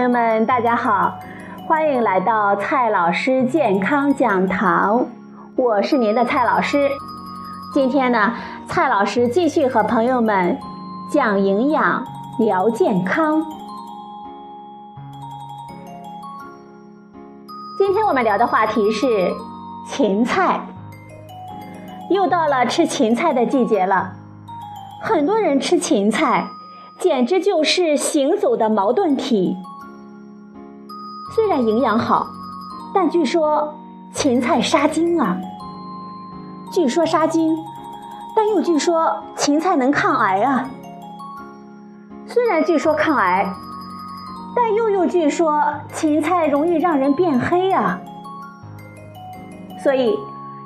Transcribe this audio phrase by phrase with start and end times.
[0.00, 1.18] 朋友们，大家好，
[1.68, 5.04] 欢迎来到蔡老师健康讲堂，
[5.56, 6.88] 我是您的蔡老师。
[7.74, 8.32] 今天呢，
[8.66, 10.58] 蔡老师继续和朋友们
[11.12, 12.02] 讲营养、
[12.38, 13.44] 聊健康。
[17.78, 19.30] 今天我们聊的话题是
[19.86, 20.62] 芹菜。
[22.08, 24.14] 又到了吃芹菜的季节了，
[25.02, 26.48] 很多人吃芹菜，
[26.98, 29.58] 简直就是行走的矛盾体。
[31.34, 32.26] 虽然营养好，
[32.92, 33.74] 但据说
[34.12, 35.36] 芹菜杀精啊。
[36.72, 37.56] 据说杀精，
[38.36, 40.68] 但又据说芹菜能抗癌啊。
[42.26, 43.52] 虽然据说抗癌，
[44.54, 47.98] 但又又据说芹菜容易让人变黑啊。
[49.82, 50.18] 所以。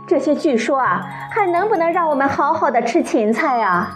[0.06, 3.90] 这些据说啊，还能不能让我们好好的吃芹菜啊？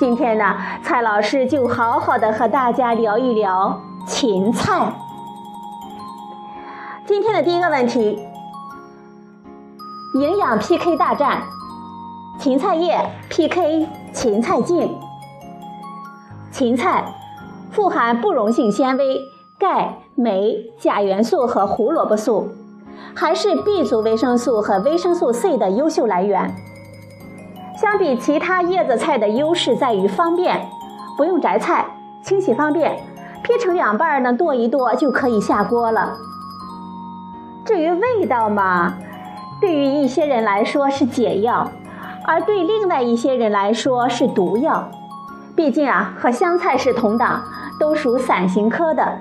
[0.00, 4.94] 今天呢，蔡老师就好好的和大家聊一聊芹菜。
[7.08, 8.18] 今天的第一个问题：
[10.20, 11.42] 营养 PK 大战，
[12.38, 13.00] 芹菜叶
[13.30, 14.94] PK 芹菜茎。
[16.52, 17.02] 芹菜
[17.70, 19.22] 富含不溶性纤维、
[19.58, 22.50] 钙、镁、钾元素和胡萝卜素。
[23.16, 26.54] 还是 B 族维生素和维生素 C 的优秀来源。
[27.80, 30.68] 相比其他叶子菜的优势在于方便，
[31.16, 31.86] 不用摘菜，
[32.22, 33.00] 清洗方便，
[33.42, 36.14] 劈成两半呢，剁一剁就可以下锅了。
[37.68, 38.94] 至于味道嘛，
[39.60, 41.70] 对于一些人来说是解药，
[42.24, 44.88] 而对另外一些人来说是毒药。
[45.54, 47.42] 毕竟啊，和香菜是同党，
[47.78, 49.18] 都属伞形科的。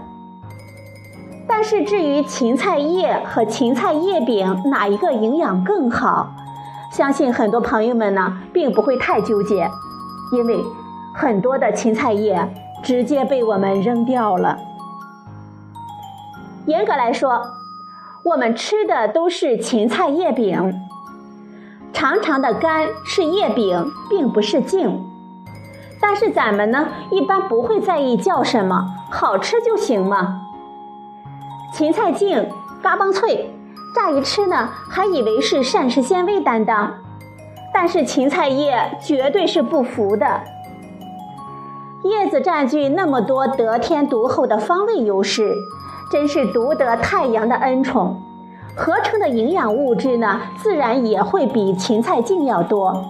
[1.46, 6.32] 但是至于芹菜叶和芹菜叶柄哪一个营养更好，
[6.90, 9.70] 相信很多朋友们呢并不会太纠结，
[10.32, 10.64] 因为
[11.14, 12.50] 很多的芹菜叶
[12.82, 14.58] 直接被我们扔掉了。
[16.66, 17.42] 严格来说，
[18.28, 20.74] 我们吃的都是芹菜叶柄，
[21.94, 25.02] 长长的杆是叶柄，并不是茎。
[26.02, 30.42] 但是咱们呢一般不会在意叫什么，好吃就行嘛。
[31.72, 32.50] 芹菜茎
[32.82, 33.50] 嘎嘣脆，
[33.96, 36.96] 乍一吃呢，还以为是膳食纤维担当，
[37.74, 40.42] 但是芹菜叶绝对是不服的。
[42.04, 45.56] 叶子占据那么多得天独厚的方位优势，
[46.10, 48.16] 真是独得太阳的恩宠，
[48.76, 53.04] 合成的营养物质呢，自然也会比芹菜茎要多。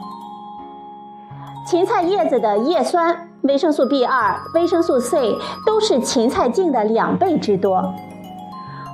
[1.66, 5.36] 芹菜叶子的叶酸、维生素 B 二、维生素 C
[5.66, 7.94] 都是芹菜茎的两倍之多。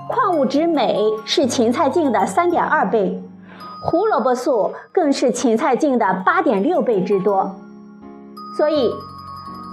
[0.09, 3.23] 矿物质镁是芹菜茎的三点二倍，
[3.85, 7.55] 胡萝卜素更是芹菜茎的八点六倍之多。
[8.57, 8.91] 所以，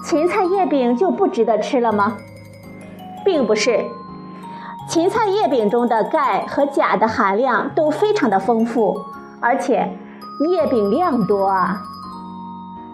[0.04, 2.16] 芹菜叶柄就不值得吃了吗？
[3.24, 3.84] 并不是，
[4.90, 9.00] 芹菜叶柄中的钙和钾的含量都非常的丰富，
[9.40, 9.96] 而且
[10.48, 11.80] 叶柄量多啊。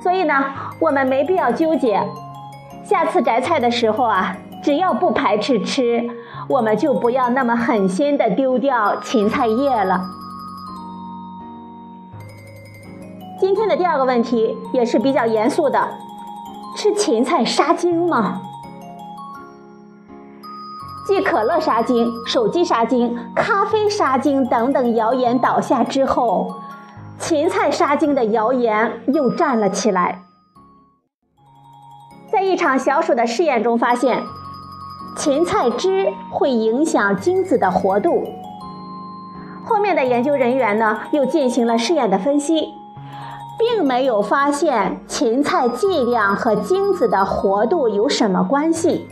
[0.03, 0.35] 所以呢，
[0.79, 2.07] 我们没必要纠结。
[2.85, 4.37] 下次摘菜的时候啊。
[4.63, 6.11] 只要不排斥吃，
[6.49, 10.01] 我们就不要那么狠心的丢掉芹菜叶了。
[13.39, 15.89] 今天的第二个问题也是比较严肃的：
[16.75, 18.41] 吃芹菜杀精吗？
[21.07, 26.55] 继可乐杀精、手机杀精、咖啡杀精等等谣言倒下之后，
[27.19, 30.23] 芹菜杀精的谣言又站了起来。
[32.31, 34.23] 在一场小鼠的试验中发现。
[35.19, 38.23] 芹菜汁会影响精子的活度。
[39.65, 42.75] 后面的研究人员呢，又进行了试验的分析，
[43.59, 49.09] 并没有发现芹菜剂量和精子的活度有什么关系。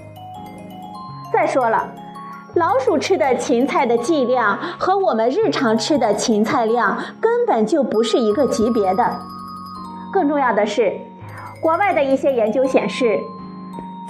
[1.35, 1.93] 再说了，
[2.55, 9.05] 老鼠吃的芹菜的剂量和我们日常吃的芹菜量根本就不是一个级别的。
[10.13, 10.93] 更重要的是，
[11.61, 13.19] 国外的一些研究显示。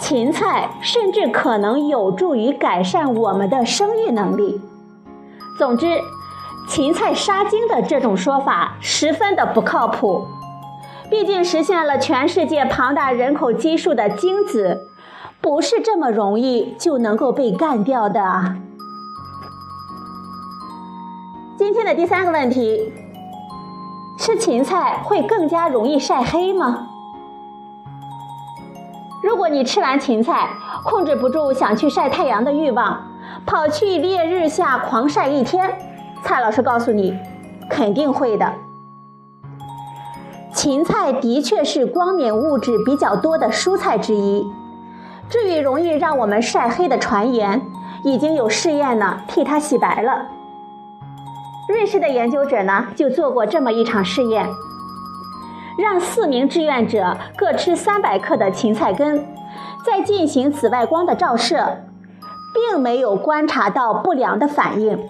[0.01, 4.61] 芹菜甚至可能有助于改善我们的生育能力。
[5.57, 5.87] 总之，
[6.69, 10.27] 芹菜杀精的这种说法十分的不靠谱。
[11.09, 14.89] 毕竟，实现了全世界庞大人口基数的精子，
[15.45, 18.57] 不是这么容易就能够被干掉的！
[21.59, 22.91] 今天的第三个问题：
[24.19, 26.87] 吃芹菜会更加容易晒黑吗？
[29.23, 30.49] 如果你吃完芹菜，
[30.83, 33.03] 控制不住想去晒太阳的欲望，
[33.45, 35.77] 跑去烈日下狂晒一天，
[36.23, 37.19] 蔡老师告诉你，
[37.69, 38.51] 肯定会的。
[40.55, 44.51] 芹菜的确是光敏物质比较多的蔬菜之一，
[45.29, 47.61] 至于容易让我们晒黑的传言，
[48.05, 50.27] 已经有试验呢替它洗白了。
[51.69, 54.47] 瑞士的研究者呢就做过这么一场试验，
[55.79, 59.27] 让四名志愿者各吃三百克的芹菜根，
[59.85, 61.79] 再进行紫外光的照射，
[62.55, 65.09] 并没有观察到不良的反应。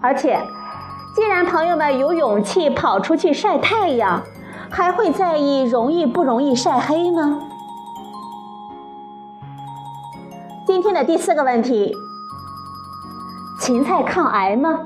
[0.00, 0.40] 而且，
[1.14, 4.22] 既然朋友们有勇气跑出去晒太阳，
[4.70, 7.40] 还会在意容易不容易晒黑呢？
[10.82, 11.96] 今天的第四个问题：
[13.60, 14.80] 芹菜抗癌吗？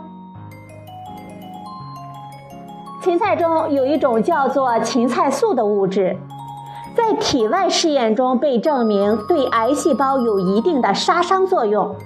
[3.03, 6.19] 芹菜中有一种叫做芹菜素的物质，
[6.95, 11.97] 在体外试验中被证明对癌细胞有一定的杀伤作用。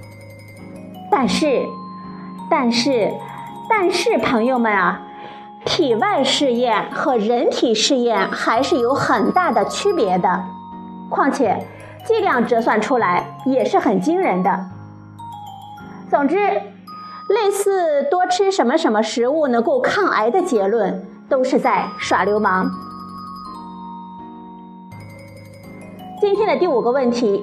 [1.11, 1.67] 但是，
[2.49, 3.13] 但是，
[3.69, 5.03] 但是，朋友们啊！
[5.65, 10.45] 体外试验和人体试验还是有很大的区别的，
[11.09, 11.67] 况且
[12.07, 14.67] 剂量折算出来也是很惊人的。
[16.11, 22.71] 总之，类似多吃什么什么食物能够抗癌的结论，都是在耍流氓。
[26.21, 27.43] 今天的第五个问题，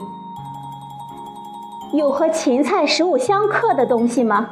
[1.94, 4.50] 有和芹菜食物相克的东西吗？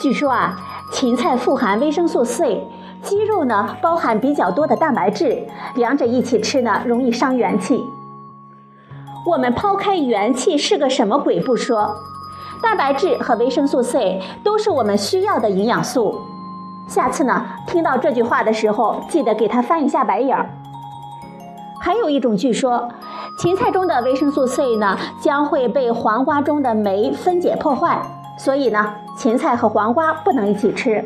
[0.00, 0.60] 据说啊。
[0.92, 2.64] 芹菜富含维生素 C，
[3.02, 7.84] 鸡肉呢包含比较多的蛋白质，两者一起吃呢容易伤元气。
[9.26, 11.96] 我们抛开元气是个什么鬼不说，
[12.62, 16.20] 蛋白质和维生素 C 都是我们需要的营养素。
[16.86, 20.48] 下次呢听到这句话的时候，记得给他翻一下白眼儿。
[21.80, 22.88] 还有一种据说，
[23.40, 28.00] 芹菜中的维生素 C 呢将会被黄瓜中的酶分解破坏，
[28.38, 28.94] 所以呢。
[29.18, 31.02] 芹菜和黄瓜不能一起吃。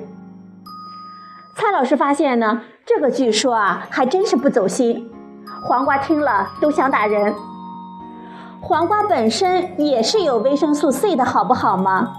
[1.54, 5.08] 蔡老师发现呢，这个据说啊，还真是不走心。
[5.62, 7.32] 黄瓜听了都想打人。
[8.62, 12.12] 黄瓜本身也是有维生素 C 的，好不好吗？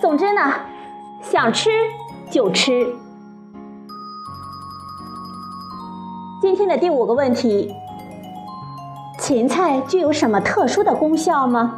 [0.00, 0.52] 总之呢，
[1.22, 1.70] 想吃
[2.30, 2.94] 就吃。
[6.42, 7.74] 今天的第五个问题：
[9.18, 11.76] 芹菜具有什么特殊的功效吗？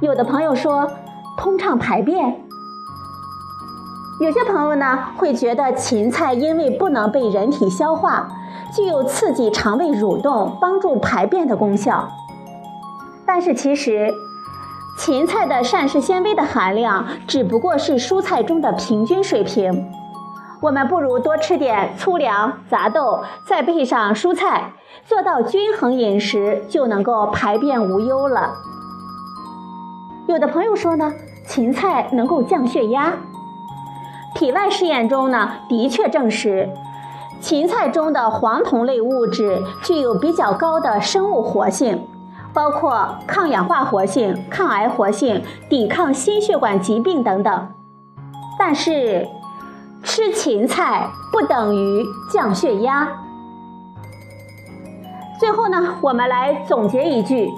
[0.00, 0.90] 有的朋友说。
[1.36, 2.38] 通畅排便，
[4.20, 8.28] 有些朋友呢会觉得芹菜因为不能被人体消化，
[8.74, 12.10] 具有刺激肠胃蠕动、帮助排便的功效。
[13.32, 14.12] 但是其实，
[14.98, 19.88] 芹菜的膳食纤维的含量只不过是蔬菜中的平均水平。
[20.60, 24.72] 我们不如多吃点粗粮、杂豆，再配上蔬菜，
[25.06, 28.50] 做到均衡饮食，就能够排便无忧了。
[30.26, 31.12] 有的朋友说呢。
[31.46, 33.12] 芹菜能够降血压，
[34.34, 36.68] 体外试验中呢，的确证实，
[37.40, 42.08] 芹菜中的黄酮类物质具有比较高的生物活性，
[42.52, 47.68] 包括抗氧化活性、抗癌活性、抵抗心血管疾病等等。
[48.58, 49.26] 但是，
[50.02, 53.08] 吃芹菜不等于降血压。
[55.38, 57.50] 最后呢，我们来总结一句。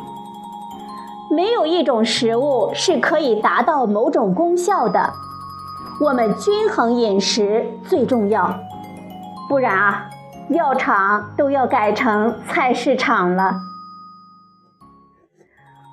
[1.31, 5.13] 没有一种食物是可以达到某种功效的，
[5.99, 8.55] 我们均衡饮食最重要，
[9.49, 10.11] 不然啊，
[10.51, 13.72] 药厂都要改成菜市场了。